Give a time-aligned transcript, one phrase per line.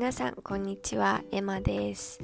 [0.00, 1.20] 皆さんこんにちは。
[1.30, 2.20] エマです。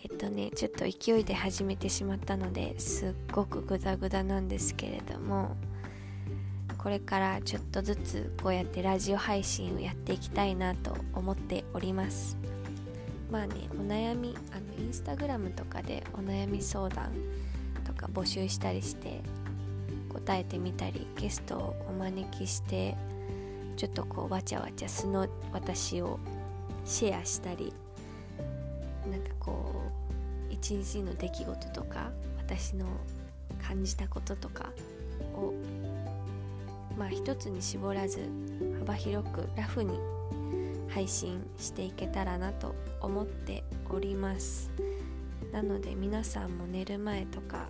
[0.00, 5.56] えっとねちょっと勢いで始めてしまったのですっごくグダグダなんですけれども
[6.78, 12.38] これからちょっとずつこうやってラジオ配信をやっていきたいなと思っております。
[13.28, 17.10] まあねお悩みあのインスタグラムとかでお悩み相談
[17.84, 19.20] とか募集したりして
[20.10, 22.96] 答えてみたりゲストをお招きして
[23.76, 26.20] ちょっとこうわちゃわちゃ素の私を
[26.86, 27.72] シェアしたり
[29.10, 29.82] なんかこ
[30.50, 32.86] う一日の出来事とか私の
[33.60, 34.70] 感じたこととか
[35.34, 35.52] を
[36.96, 38.30] まあ一つに絞らず
[38.78, 39.98] 幅広くラフに
[40.88, 44.70] 配信していけたらなと思っております。
[45.52, 47.68] なので皆さんも寝る前とか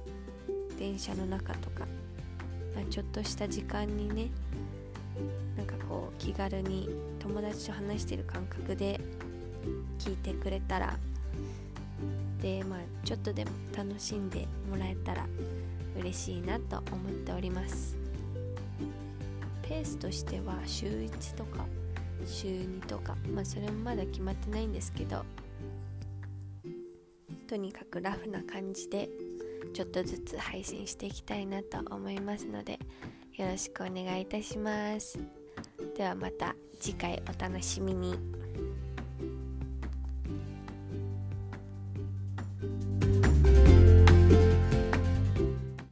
[0.79, 1.87] 電車の中とか、
[2.75, 4.31] まあ、ちょっとした時間にね
[5.57, 6.89] なんかこう気軽に
[7.19, 9.01] 友達と話してる感覚で
[9.99, 10.97] 聞いてくれたら
[12.41, 15.27] でまあちょっとでも楽しんでもらえたら
[15.99, 17.97] 嬉しいなと思っております。
[19.69, 21.67] ペースとしては週1とか
[22.25, 25.25] 週2とかまあそれもまだ決まってないんですけど
[27.49, 29.09] とにかくラフな感じで
[29.73, 32.79] ちょっとずつ配信していきたいなと思いますので
[33.37, 35.19] よろしくお願いいたします。
[35.95, 38.46] ではまた次回お楽しみに。